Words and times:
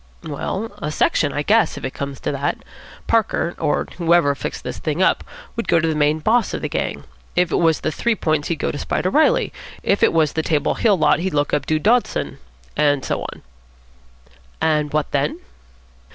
"Well, 0.23 0.71
a 0.79 0.89
section, 0.91 1.31
I 1.31 1.43
guess, 1.43 1.77
if 1.77 1.85
it 1.85 1.93
comes 1.93 2.19
to 2.21 2.31
that. 2.31 2.57
Parker, 3.05 3.53
or 3.59 3.87
whoever 3.99 4.33
fixed 4.33 4.63
this 4.63 4.79
thing 4.79 4.99
up, 4.99 5.23
would 5.55 5.67
go 5.67 5.79
to 5.79 5.87
the 5.87 5.93
main 5.93 6.17
boss 6.17 6.55
of 6.55 6.63
the 6.63 6.67
gang. 6.69 7.03
If 7.35 7.51
it 7.51 7.57
was 7.59 7.81
the 7.81 7.91
Three 7.91 8.15
Points, 8.15 8.47
he'd 8.47 8.55
go 8.55 8.71
to 8.71 8.79
Spider 8.79 9.11
Reilly. 9.11 9.53
If 9.83 10.01
it 10.01 10.11
was 10.11 10.33
the 10.33 10.41
Table 10.41 10.73
Hill 10.73 10.97
lot, 10.97 11.19
he'd 11.19 11.35
look 11.35 11.53
up 11.53 11.67
Dude 11.67 11.83
Dawson. 11.83 12.39
And 12.75 13.05
so 13.05 13.21
on." 13.31 13.43
"And 14.59 14.91
what 14.91 15.11
then?" 15.11 15.39